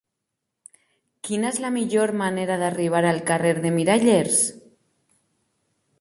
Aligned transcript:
Quina 1.27 1.49
és 1.55 1.59
la 1.65 1.71
millor 1.75 2.13
manera 2.23 2.57
d'arribar 2.63 3.03
al 3.11 3.23
carrer 3.31 3.55
de 3.67 3.75
Mirallers? 3.79 4.43